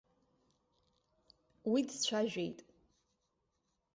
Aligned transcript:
Уи 1.71 1.81
дцәажәеит. 1.89 2.59